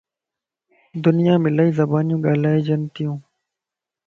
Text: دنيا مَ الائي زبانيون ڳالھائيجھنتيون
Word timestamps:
دنيا 1.05 1.33
مَ 1.41 1.43
الائي 1.51 1.69
زبانيون 1.79 2.19
ڳالھائيجھنتيون 2.25 3.17